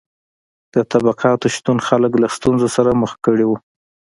د 0.73 0.75
طبقاتو 0.91 1.47
شتون 1.55 1.77
خلک 1.87 2.11
له 2.21 2.27
ستونزو 2.37 2.67
سره 2.75 2.97
مخ 3.01 3.11
کړي 3.25 3.45
وو. 3.47 3.57